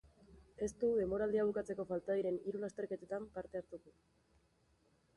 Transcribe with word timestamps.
Ez 0.67 0.69
du 0.83 0.89
denboraldia 0.99 1.43
bukatzeko 1.51 1.87
falta 1.91 2.17
diren 2.21 2.41
hiru 2.49 2.65
lasterketetan 2.65 3.31
parte 3.39 3.63
hartuko. 3.63 3.99